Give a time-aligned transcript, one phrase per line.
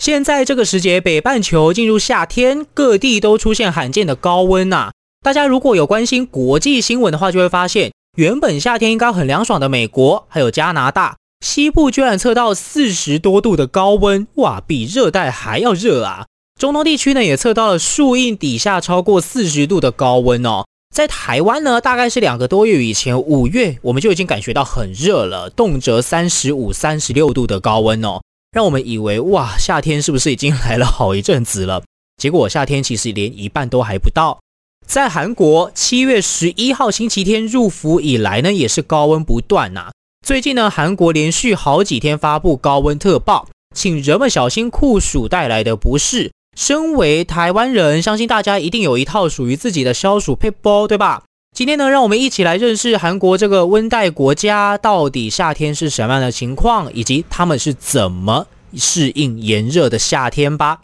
[0.00, 4.92] 现在这个时节，北半球进入夏天，各地都出现罕见的高温呐、
[5.22, 16.24] 大家如果有关心国际新闻的话，就会发现，原本夏天应该很凉爽的美国，还有加拿大西部，居然测到四十多度的高温，哇，比热带还要热啊！
[16.58, 20.64] 中东地区呢，也测到了树荫底下超过四十度的高温哦。
[20.94, 28.22] 在台湾呢，大概是两个多月以前，五月我们就已经感觉到很热了，动辄三十五、三十六度的高温哦。
[28.52, 31.82] 让我们以为哇，夏天是不是已经来了好一阵子了？
[32.16, 34.40] 结果夏天其实连一半都还不到。
[34.84, 39.92] 在韩国，七月十一号星期天入伏以来呢，也是高温不断呐、
[40.26, 46.32] 最近呢，韩国连续好几天发布高温特报，请人们小心酷暑带来的不适。
[46.58, 51.22] 身为台湾人，相信大家一定有一套属于自己的消暑配包，对吧？
[51.52, 58.46] 今天呢，让我们一起来认识韩国这个温带国家，到底夏天是什么样的情况，以及他们是怎么
[58.76, 60.78] 适应炎热的夏天吧。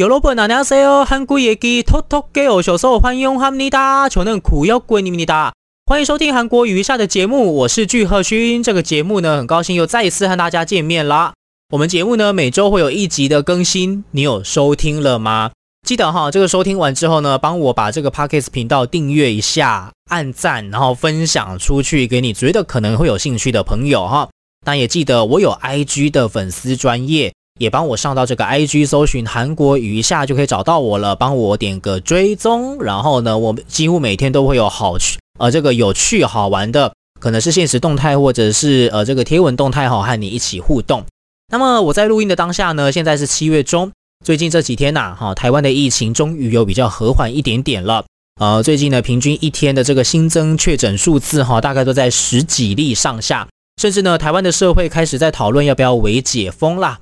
[0.00, 5.52] 有老板娘说哦，韩国野鸡偷偷给我小时候欢迎哈尼达，求能苦要归你们的。
[5.84, 8.62] 欢迎收听韩国语下的节目，我是具赫勋。
[8.62, 11.34] 这个节目呢，很高兴又再一次和大家见面啦。
[11.74, 15.50] 我们节目呢，每周会有一集的更新，你有收听了吗？
[15.86, 24.30] 记得哈，这个收听完之后呢，帮我把这个 Podcast 频道订阅一下，按赞，然后分享出去给你觉得可能会有兴趣的朋友哈。
[24.64, 27.34] 那也记得我有 IG 的粉丝专业。
[27.60, 32.82] 也帮我上到这个 IG 搜寻韩国语一下就可以找到我了，帮我点个追踪。
[32.82, 41.04] 然后呢，我几乎每天都会有好趣呃这个有趣好玩的，可能是现实动态或者是呃这个贴文动态哈，和你一起互动。
[41.52, 43.92] 那么我在录音的当下呢，现在是七月中，
[44.24, 48.06] 最近这几天呐哈，台湾的疫情终于有比较和缓一点点了。
[48.40, 53.46] 呃，最近呢，平均一天的这个新增确诊数字哈，大概都在十几例上下，
[53.82, 57.00] 甚至呢，台湾的社会开始在讨论要不要微解封啦。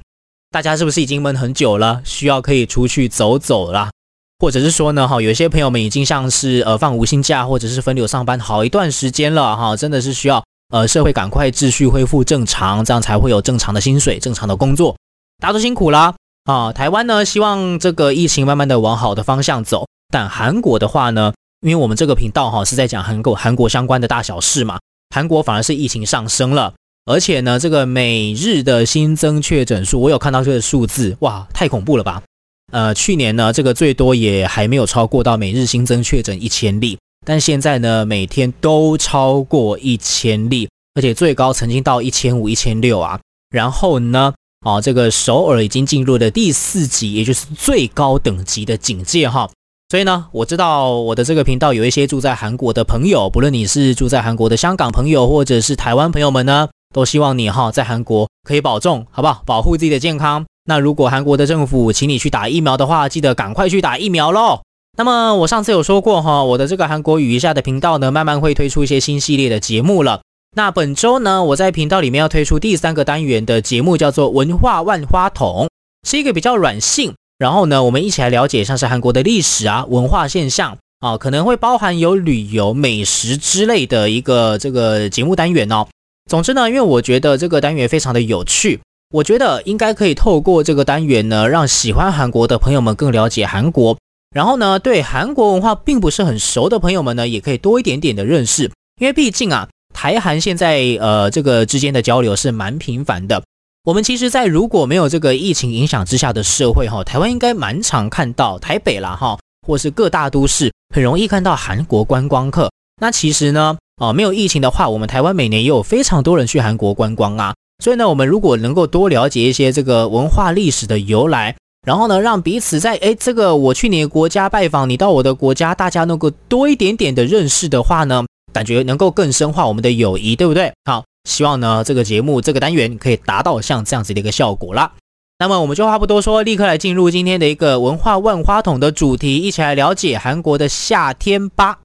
[0.51, 3.91] 大家是不是已经闷很久了，需要可以出去走走了？
[4.39, 14.97] 或者是说呢，哈，有些朋友们已经像是呃放无薪假，或者是分流上班好一段时间了，哈，真的是需要呃社会赶快秩序恢复正常，这样才会有正常的薪水、正常的工作。
[15.43, 16.15] 大家都辛苦了
[16.45, 16.73] 啊！
[16.73, 24.79] 台湾呢，希望这个疫情慢慢的往好的方向走，但韩国的话呢，因为我们这个频道哈是在讲韩国韩国相关的大小事嘛，
[25.15, 26.75] 韩国反而是疫情上升了。
[27.09, 32.23] 而且呢，这个每日的新增确诊数，我有看到这个数字，哇，太恐怖了吧！
[32.71, 43.19] 呃，去年呢，这个最多也还没有超过到每日新增确诊一千例，但现在呢，每天都超过一千例，而且最高曾经到一千五、一千六啊。
[43.49, 49.49] 然后呢，啊，这个首尔已经进入了第四级，也就是最高等级的警戒哈。
[49.89, 56.69] 所以呢，我知道我的这个频道有一些住在韩国的朋友，不论你是住在韩国的香港朋友，或者是台湾朋友们呢。
[56.95, 59.43] 都希望你哈在韩国可以保重，好不好？
[59.45, 60.47] 保护自己的健康。
[60.65, 64.61] 那如果韩国的政府请你去打疫苗的话，记得赶快去打疫苗喽。
[64.97, 70.21] 那么我上次有说过哈，我的这个韩国语一下的频道呢，慢慢会推出一些新系列的节目了。
[70.57, 75.69] 那本周呢，我在频道里面要推出第三个单元的节目，叫做文化万花筒，
[76.09, 77.15] 是一个比较软性。
[77.39, 85.87] 然后呢，我们一起来了解像是韩国的历史啊、文化现象啊，可能会包含有旅游、美食之类的一个这个节目单元哦。
[86.29, 88.81] 总之呢，因为我觉得这个单元非常的有趣，
[89.11, 93.97] 我觉得应该可以透过这个单元呢，让喜欢韩国的朋友们更了解韩国，
[94.35, 98.71] 然后呢，对韩国文化并不是很熟的朋友们呢，也可以多一点点的认识。
[99.01, 103.43] 因为毕竟啊，台韩现在呃这个之间的交流是蛮频繁的。
[103.85, 112.71] 我们其实，在如果没有这个疫情影响之下的社会哈，台湾应该蛮常看到台北啦哈，或是各大都市很容易看到韩国观光客。
[113.01, 117.55] 那其实呢，哦，没有疫情的话，我们台湾每年也有非常多人去韩国观光啊。
[117.83, 121.55] 所以呢，我们如果能够多了解一些这个文化历史的由来，
[121.87, 130.73] 然后呢，让彼此在诶这个我去你的国家拜访，你到我的国家，大家能够多一点点的认识的话呢，感觉能够更深化我们的友谊，对不对？
[130.85, 134.93] 好，希望呢这个节目这个单元可以达到像这样子的一个效果啦。
[135.39, 141.79] 那么我们就话不多说，立刻来进入今天的一个文化万花筒的主题，一起来了解韩国的夏天吧。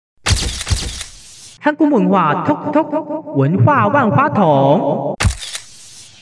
[1.65, 2.43] 韩国文化
[3.37, 5.15] 文化万花筒。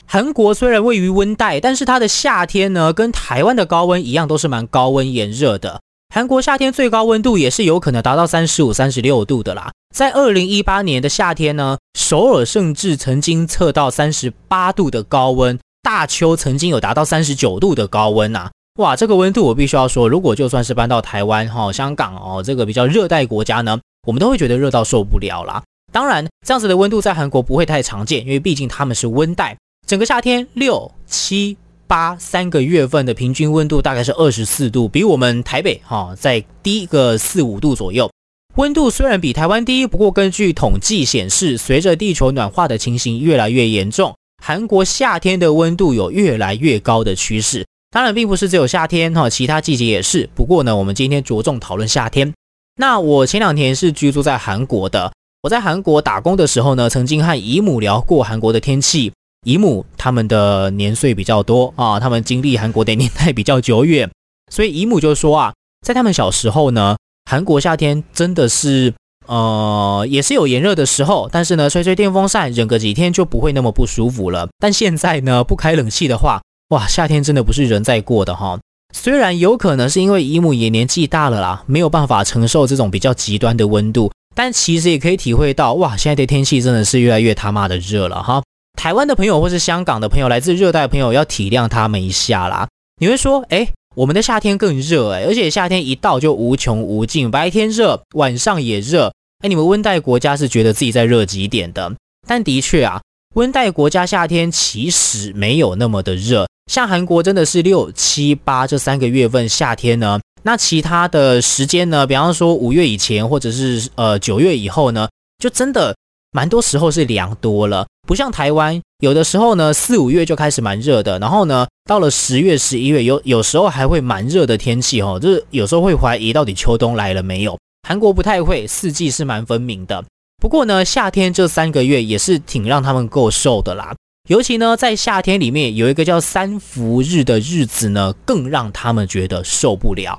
[0.06, 5.80] 韩国虽然位于温带，但是它的夏天呢，跟台湾的高温一样，都是蛮高温炎热的。
[6.14, 9.72] 韩国夏天最高温度也是有可能达到三十五、三十六度的啦。
[9.92, 18.48] 在二零一八年的夏天呢，首尔甚至曾经测到三十八度的高温，大邱曾经有达到三十九度的高温呐。
[18.78, 25.62] 哇，这个温度我必须要说，如果就算是搬到台湾、哈香港哦，这个比较热带国家呢，我们都会觉得热到受不了啦。
[25.92, 29.56] 当然，这样子的温度在韩国不会太常见，因为毕竟他们是温带。
[29.86, 31.56] 整个夏天六七
[31.86, 38.10] 八三个月份的平均温度大概是二十四度，比我们台北哈再低个四五度左右。
[38.56, 47.66] 温度虽然比台湾低，不过根据统计显示，随着地球暖化的情形越来越严重，韩国夏天的温度有越来越高的趋势。
[47.90, 50.28] 当然，并不是只有夏天哈，其他季节也是。
[50.34, 52.32] 不过呢，我们今天着重讨论夏天。
[52.76, 55.12] 那我前两天是居住在韩国的。
[55.42, 59.12] 我在韩国打工的时候呢，曾经和姨母聊过韩国的天气。
[59.44, 64.08] 姨母他们的年岁比较多啊，他们经历韩国的年代比较久远，
[64.52, 65.52] 所以姨母就说啊，
[65.84, 66.96] 在他们小时候呢，
[67.28, 68.94] 韩国夏天真的是
[69.26, 74.48] 呃，也是有炎热的时候，但是呢，吹吹电风扇，忍个几天就不会那么不舒服了。
[74.60, 78.60] 但现在呢，不开冷气的话，哇，夏天真的不是人在过的哈。
[78.92, 84.10] 虽然有可能是因为姨母也年纪大了啦，没有办法承受这种比较极端的温度。
[84.34, 88.42] 但其实也可以体会到，哇，现在的天气真的是越来越他妈的热了哈！
[88.78, 92.66] 台湾的朋友或是香港的朋友，来自热带的朋友要体谅他们一下啦。
[92.98, 99.12] 你会说，哎，我们的夏天更热哎，而且夏天一到就无穷无尽，白天热，晚上也热。
[99.44, 101.92] 哎，你们温带国家是觉得自己在热极点的，
[102.26, 103.02] 但的确啊，
[103.34, 110.20] 温带国家夏天其实没有那么的热，像韩国真的是六七八这三个月份夏天呢。
[110.42, 112.06] 那其他的时间呢？
[112.06, 115.08] 比方说五月以前，或者是呃九月以后呢，
[115.38, 115.96] 就真的
[116.32, 117.86] 蛮多时候是凉多了。
[118.06, 127.56] 不像台湾，有的时候呢四五月就开始蛮热的，然后呢到了十月、十一月，有有时候还会蛮热的天气哦，就是有时候会怀疑到底秋冬来了没有。
[127.88, 130.04] 韩国不太会，四季是蛮分明的。
[130.42, 133.94] 不过呢，夏天这三个月也是挺让他们够受的啦。
[134.28, 140.18] 尤其呢，在夏天里面有一个叫三伏日的日子呢，更让他们觉得受不了。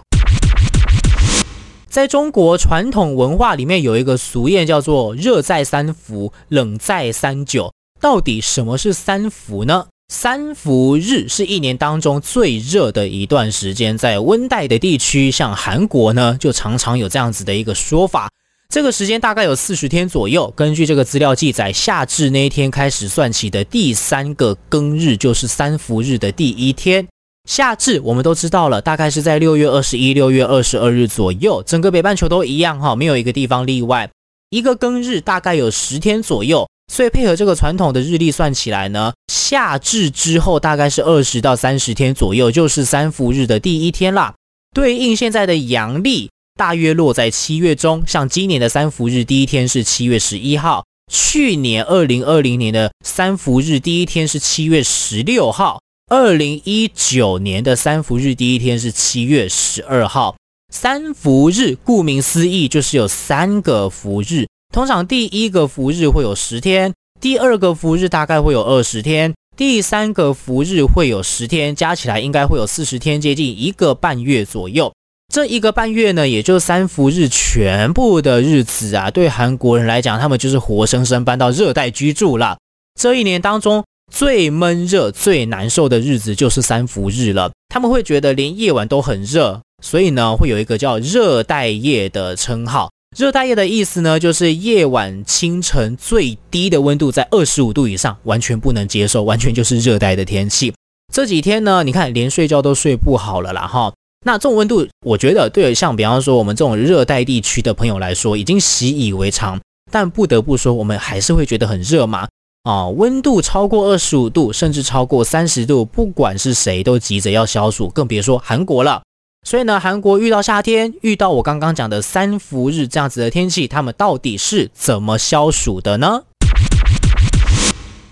[1.89, 7.73] 在中国传统文化里面有一个俗谚叫做“热在三伏，冷在三九”。
[7.99, 9.87] 到底什么是三伏呢？
[10.07, 18.29] 三伏日是一年当中最热的一段时间，在温带的地区，像韩国呢，就常常有这样子的一个说法。
[18.73, 20.51] 这个时间大概有四十天左右。
[20.55, 27.07] 根据这个资料记载，夏至那一天开始算起的第三个庚日，就是三伏日的第一天。
[27.47, 34.09] 夏至我们都知道了，大概是在六月二十一、六月二十二日左右，整个北半球都一样哈，没有一个地方例外。
[34.49, 44.33] 一个庚日大概有十天左右，所以配合这个传统的日历算起来呢，夏至之后大概是二十到三十天左右，就是三伏日的第一天啦。
[44.73, 55.81] 对应现在的阳历，大约落在七月中，像今年的三伏日第一天是七月十一号，去年二零二零年的三伏日第一天是七月十六号。
[56.11, 60.35] 二零一九年的三伏日第一天是七月十二号。
[60.71, 74.93] 三伏日顾名思义就是有三个伏日，通常第一个伏日会有十天，第二个伏日大概会有二十天，第三个伏日会有十天，加起来应该会有四十天，接近一个半月左右。
[75.33, 82.59] 这一个半月呢，也就是三伏日全部的日子啊，对韩国人来讲，他们就是活生生搬到热带居住了。
[82.93, 83.83] 这一年当中。
[84.11, 87.51] 最闷热、最难受的日子就是三伏日了。
[87.69, 92.91] 他们会觉得连夜晚都很热，所以呢，会有一个叫“热带夜”的称号。
[93.17, 100.71] 热带夜的意思呢，就是夜晚、清晨最低的温度在二十五度以上，完全不能接受，完全就是热带的天气。
[101.11, 103.93] 这几天呢，你看连睡觉都睡不好了啦哈。
[104.23, 109.59] 那这种温度，我觉得对像比方说我们这种热带地区的朋友来说，已经习以为常。
[109.91, 112.27] 但不得不说，我们还是会觉得很热嘛。
[112.63, 119.03] 啊，温度超过二十五度，甚至超过三十度，不管是谁都急着要消暑，更别说韩国了。
[119.45, 126.23] 所以呢，韩国遇到夏天，遇到我刚刚讲的三伏日这样子的天气，他们到底是怎么消暑的呢？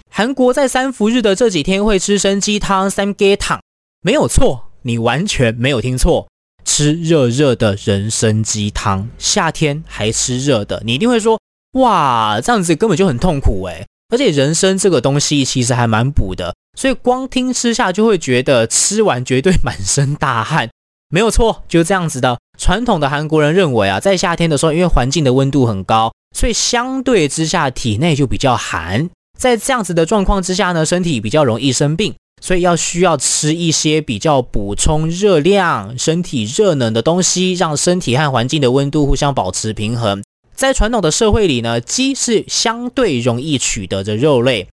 [0.09, 3.61] 韩国在三伏日的这几天会吃生鸡汤、三鸡汤，
[4.01, 6.27] 没有错，你完全没有听错，
[6.65, 11.39] 吃热热的人参鸡汤，夏天还吃热的，你一定会说，
[11.73, 13.85] 哇，这样子根本就很痛苦诶。
[14.09, 20.69] 而且人参这个东西其实还蛮补的，所以光听吃下就会觉得吃完绝对满身大汗，
[21.09, 22.37] 没有错，就这样子的。
[22.57, 29.09] 传统的韩国人认为啊，在夏天的时候，因为环境的温度很高，所以相对之下体内就比较寒，
[29.39, 40.21] 在这样子的状况之下呢，身体比较容易生病，所以要需要吃一些比较补充热量、身体热能的东西，让身体和环境的温度互相保持平衡。
[40.55, 44.67] 在传统的社会里呢，鸡是相对容易取得的肉类。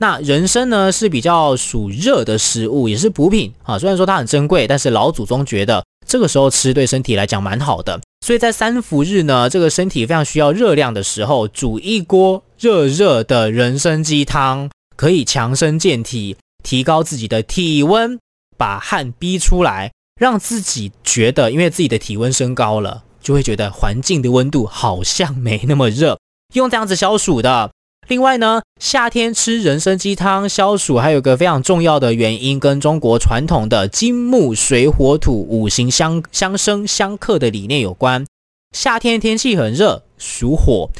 [0.00, 3.78] 那人参呢是比较属热的食物，也是补品啊。
[3.78, 8.00] 虽然说它很珍贵，但是老祖宗觉得这个时候吃对身体来讲蛮好的。
[8.26, 16.36] 所以在三伏日呢，这个身体非常需要热量的时候，煮一锅热热的人参鸡汤，可以强身健体。
[16.64, 18.18] 提高自己的体温，
[18.58, 26.18] 把汗逼出来，让自己觉得，因为自己的体温升高了，就会觉得环境的温度好像没那么热，
[26.54, 27.70] 用这样子消暑的。
[28.08, 38.26] 另外呢，夏天吃人参鸡汤消暑，还有个非常重要的原因，跟中国传统的金木水火土五行相相生相克的理念有关。
[38.72, 40.90] 夏天天气很热，属火，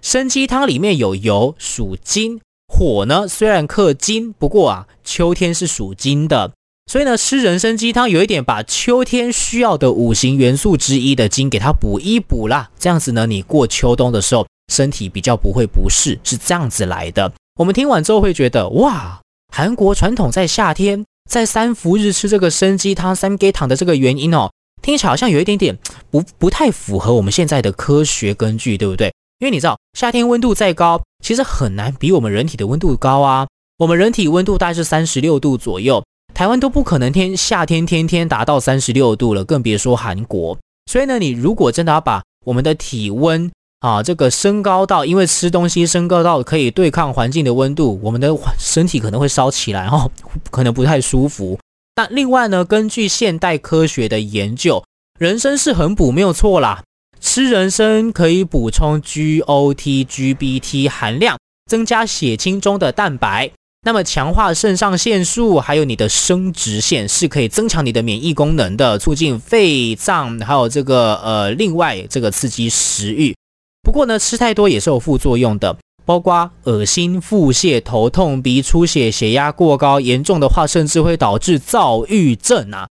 [0.00, 2.40] 参鸡汤里面有油，属金。
[2.66, 6.52] 火呢，虽然克金，不过啊，秋天是属金的，
[6.90, 12.70] 所以呢，吃人参鸡汤有一点把秋天需要的五行元素之一的金给它补一补啦。
[12.78, 17.32] 这样子呢，你过秋冬的时候身体比较不会不适，是这样子来的。
[17.58, 19.20] 我们听完之后会觉得，哇，
[19.54, 24.50] 韩国传统在夏天在三伏日吃这个参鸡汤、三鸡汤的这个原因哦，
[24.82, 25.78] 听起来好像有一点点
[26.10, 29.12] 不不太符合我们现在的科学根据，对不对？
[29.44, 33.46] 因为你知道，夏天温度再高，其实很难比我们人体的温度高啊。
[33.76, 40.56] 我们人体温度大概是三十六度左右，台湾都不可能天夏天天天达到三十六度了，更别说韩国。
[40.90, 50.10] 所以呢，你如果真的要把我们的体温啊这个升高到，因为吃东西升高到可以对抗环境的温度，我们的身体可能会烧起来哦，
[50.50, 51.58] 可能不太舒服。
[51.96, 54.82] 那另外呢，根据现代科学的研究，
[55.18, 56.82] 人参是很补，没有错啦。
[57.24, 61.38] 吃人参可以补充 GOT、GBT 含量，
[61.68, 63.50] 增加血清中的蛋白，
[63.84, 73.34] 那么强化肾上腺素，还有你的生殖腺，是可以增强你的免疫功能的，促进肺脏，还有这个呃，另外这个刺激食欲。
[73.82, 82.86] 不过呢，吃太多也是有副作用的，包括恶心、腹泻、头痛、鼻出血、血压过高，严重的话甚至会导致躁郁症啊。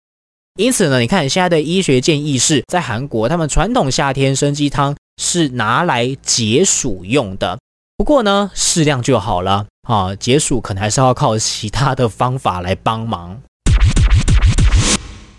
[0.56, 7.58] 因此呢，你看现在的医学建议是在韩国，他们传统夏天生鸡汤是拿来解暑用的。
[7.96, 13.40] 不过呢，适量就好了啊，解暑可能还是要靠其他的方法来帮忙。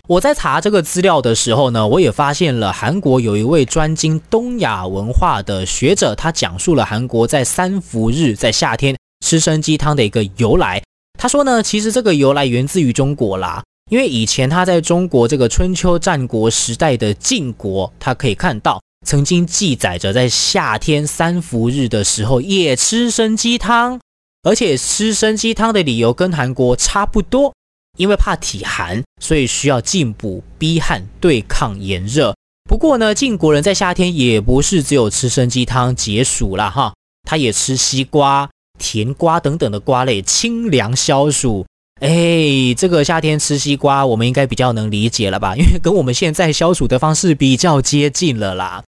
[0.06, 8.94] 我在查这个资料的时候呢，我也发现了韩国有一位专精东亚文化的学者，他讲述了韩国在三伏日在夏天
[9.24, 10.82] 吃生鸡汤的一个由来。
[11.18, 13.62] 他说呢，其实这个由来源自于中国啦。
[13.88, 24.00] 因为以前他在中国这个春秋战国时代的晋国，他可以看到曾经记载着在夏天三伏日的时候也吃参鸡汤，
[24.42, 27.54] 而且吃参鸡汤的理由跟韩国差不多，
[27.96, 32.34] 因为怕体寒，所以需要进补逼汗对抗炎热。
[32.68, 38.50] 不过呢，晋国人在夏天也不是只有吃参鸡汤解暑啦哈，他也吃西瓜、
[38.80, 41.64] 甜瓜等等的瓜类清凉消暑。
[42.00, 45.56] 哎，这个夏天吃西瓜，我们应该比较能理解了吧？
[45.56, 48.84] 因为跟我们现在消暑的方式比较接近了啦。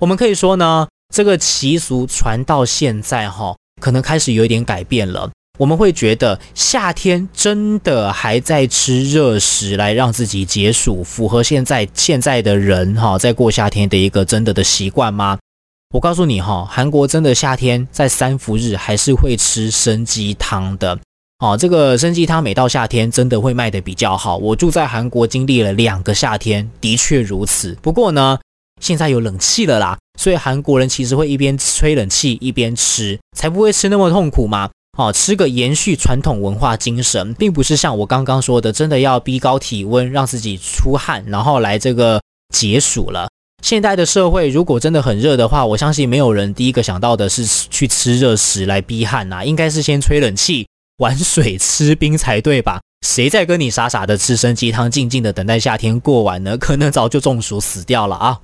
[0.00, 5.30] 我们可以说呢，这个习俗传到现在哈，可能开始有一点改变了。
[5.58, 15.38] 我们会觉得夏天真的还在吃热食来让自己解暑，符合现在现在的人哈在过夏天的一个真的的习惯吗？
[15.94, 20.98] 我告诉你哈，韩国真的夏天在三伏日还是会吃生鸡汤的。
[21.42, 24.36] 哦，这个参鸡汤每到夏天真的会卖得比较好。
[24.36, 27.76] 我住在韩国，经历了两个夏天，的确如此。
[27.82, 28.38] 不过呢，
[28.80, 34.70] 现在有冷气了啦，所以韩国人其实会一边吹冷气一边吃，才不会吃那么痛苦嘛。
[34.96, 42.22] 哦，吃个延续传统文化精神，并不是像我刚刚说的，真的要逼高体温让自己出汗，然后来这个
[42.54, 43.28] 解暑了。
[43.64, 50.68] 现代的社会如果真的很热的话，我相信没有人第一个想到的是去吃热食来逼汗呐，应该是先吹冷气。
[50.98, 52.80] 玩水吃冰才对吧？
[53.06, 56.56] 谁在跟你傻傻的吃生鸡汤，静静的等待夏天过完呢？
[56.56, 58.40] 可能早就中暑死掉了啊！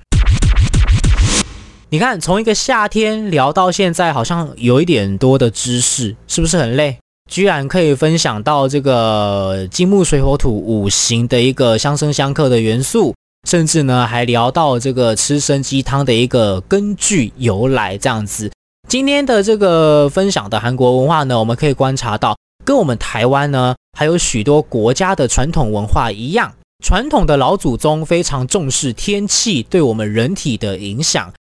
[1.91, 6.99] 你看，从一个夏天聊到现在，好像有一点多的知识，是不是很累？
[7.31, 13.15] 居然可以分享到这个金木水火土五行的一个相生相克的元素，
[13.47, 18.51] 甚至呢还聊到这个吃生鸡汤的一个根据由来，这样子。
[18.89, 22.35] 今天的这个分享的韩国文化呢，我们可以观察到。
[22.65, 31.31] 跟我们台湾呢，还有许多国家的传统文化一样，传统的老祖宗非常重视天气对我们人体的影响，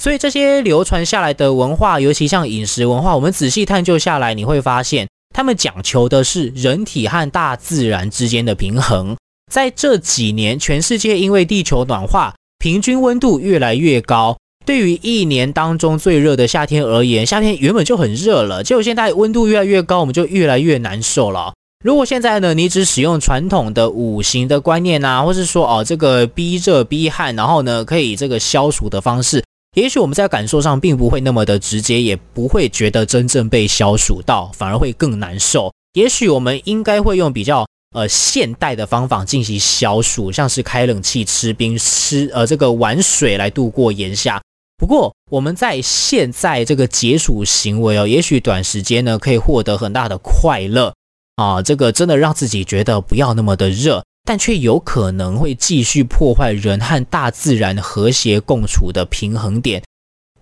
[0.00, 9.16] 所以这些流传下来的文化，尤其像饮食文化，我们仔细探究下来，你会发现他们讲求的是人体和大自然之间的平衡。
[9.52, 14.36] 在这几年，全世界因为地球暖化，平均温度越来越高。
[14.66, 21.54] 对于一年当中最热的夏天而言，夏天原本就很热了，结果现在温度越来越高，我们就越来越难受了。
[21.84, 29.44] 如果现在呢，你只使用传统的五行的观念啊，或是说哦，这个逼热逼汗，然后呢，可以这个消暑的方式，
[29.76, 35.72] 也许我们在感受上并不会那么的直接，也不会觉得真正被消暑到，反而会更难受。
[35.92, 44.42] 也许我们应该会用比较呃现代的方法进行消暑，像是开冷气、吃冰、吃呃这个玩水来度过炎夏。
[44.86, 50.94] 不过我们在现在这个解暑行为哦，也许短时间呢可以获得很大的快乐。
[51.34, 59.82] 啊，这个真的让自己觉得不要那么的热，但却有可能会继续破坏人和大自然和谐共处的平衡点。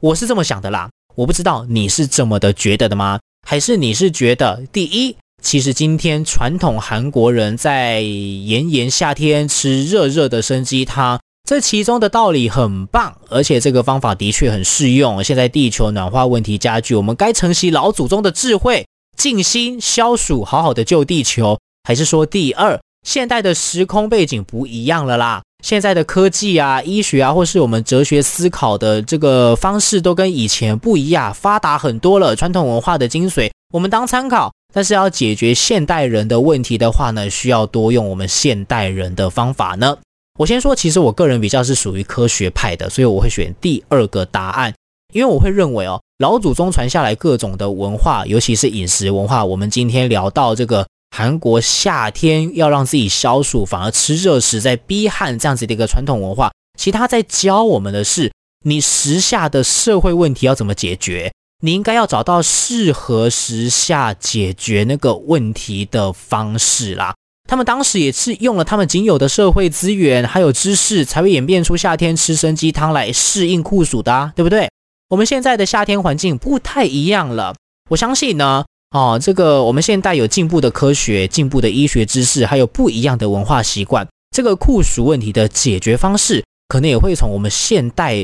[0.00, 3.18] 我是这么想的啦，我不知道你是这么的觉得的吗？
[3.48, 15.22] 还是你是觉得，第一，其实今天传统韩国人在炎炎夏天吃热热的生鸡汤，这其中的道理很棒，而且这个方法的确很适用。
[15.22, 18.86] 现在地球暖化问题加剧，我们该承袭老祖宗的智慧。
[19.14, 25.42] 静心消暑，好好的救地球，还是说第二，现代的时空背景不一样了啦？
[25.62, 32.34] 现在的科技啊、医学啊，或是我们哲学思考的这个方式，都跟以前不一样，发达很多了。
[32.34, 39.98] 传统文化的精髓，我们当参考，但是要解决现代人的问题的话呢，需要多用我们现代人的方法呢。
[40.36, 44.74] 我先说，其实我个人比较是属于科学派的，所以我会选第二个答案。
[45.12, 49.44] 因为我会认为哦，老祖宗传下来各种的文化，尤其是饮食文化。
[49.44, 50.84] 我们今天聊到这个
[51.16, 58.32] 韩国夏天要让自己消暑，反而吃热食在逼汗这样子的一个传统文化，其他在教我们的是，
[58.64, 61.32] 你时下的社会问题要怎么解决？
[61.62, 67.14] 你应该要找到适合时下解决那个问题的方式啦。
[67.48, 74.68] 他们当时也是用了他们仅有的社会资源还有知识，才会演变出夏天吃参鸡汤来适应酷暑的啊，对不对？
[75.10, 77.54] 我们现在的夏天环境不太一样了，
[77.90, 88.16] 我相信呢，哦，这个我们现代有进步的科学、进步的医学知识，还有不一样的文化习惯，这个酷暑问题的解决方式，可能也会从我们现代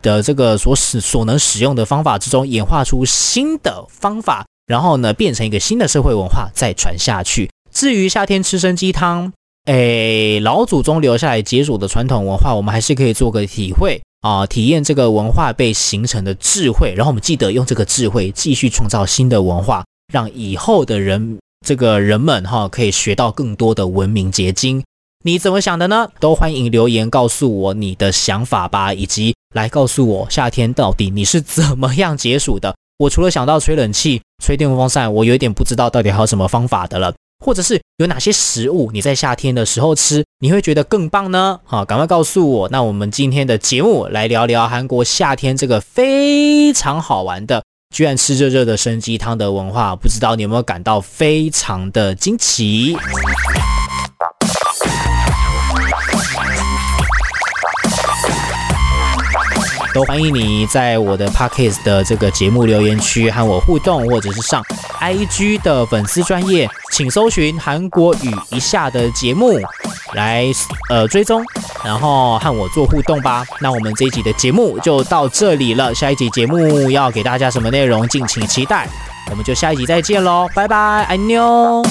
[0.00, 7.50] 的这个所使所能使用的方法之中演化出新的方法，然后呢，变成一个新的社会文化再传下去。
[7.72, 9.32] 至于夏天吃参鸡汤，
[9.64, 14.00] 哎，老祖宗留下来解暑的传统文化，我们还是可以做个体会。
[14.20, 24.82] 啊，体验这个文化被形成的智慧，然后我们记得用这个智慧继续创造新的文化，让以后的人这个人们哈可以学到更多的文明结晶。
[25.24, 26.08] 你怎么想的呢？
[26.18, 32.74] 都欢迎留言告诉我你的想法吧，以及来告诉我夏天到底你是怎么样解暑的。
[32.98, 37.14] 我除了想到吹冷气、吹电风扇，我有点不知道到底还有什么方法的了。
[37.40, 41.58] 或者是有哪些食物你在夏天的时候吃，你会觉得更棒呢？
[41.64, 42.68] 好，赶快告诉我。
[42.68, 52.94] 那我们今天的节目来聊聊韩国夏天这个非常好玩的，居然吃热热的生鸡汤的文化，不知道你有没有感到非常的惊奇？
[59.92, 64.64] 都欢迎你在我的 Podcast 的这个节目留言区和我互动，或者是上
[65.00, 69.58] IG 的粉丝专业，请搜寻韩国语一下的节目
[70.14, 70.46] 来
[70.88, 71.42] 呃追踪，
[71.84, 73.44] 然后和我做互动吧。
[73.60, 78.88] 那我们这一集的节目就到这里了，下一集节目要给大家什么内容，敬请期待。
[79.30, 81.82] 我们就下一集再见喽，拜拜，爱你哟。